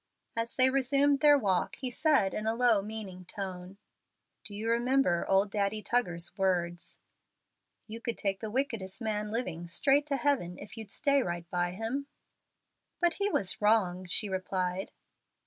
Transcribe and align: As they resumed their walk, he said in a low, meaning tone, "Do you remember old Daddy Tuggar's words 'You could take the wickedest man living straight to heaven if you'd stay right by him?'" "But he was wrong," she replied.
As 0.35 0.55
they 0.55 0.71
resumed 0.71 1.19
their 1.19 1.37
walk, 1.37 1.75
he 1.75 1.91
said 1.91 2.33
in 2.33 2.47
a 2.47 2.55
low, 2.55 2.81
meaning 2.81 3.23
tone, 3.25 3.77
"Do 4.43 4.55
you 4.55 4.67
remember 4.67 5.27
old 5.27 5.51
Daddy 5.51 5.83
Tuggar's 5.83 6.35
words 6.39 6.97
'You 7.85 8.01
could 8.01 8.17
take 8.17 8.39
the 8.39 8.49
wickedest 8.49 8.99
man 8.99 9.29
living 9.31 9.67
straight 9.67 10.07
to 10.07 10.17
heaven 10.17 10.57
if 10.57 10.75
you'd 10.75 10.89
stay 10.89 11.21
right 11.21 11.47
by 11.51 11.73
him?'" 11.73 12.07
"But 12.99 13.13
he 13.21 13.29
was 13.29 13.61
wrong," 13.61 14.07
she 14.07 14.27
replied. 14.27 14.89